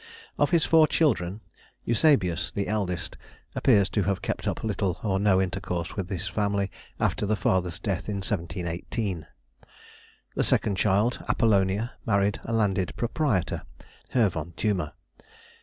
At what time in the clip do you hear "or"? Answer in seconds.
5.03-5.19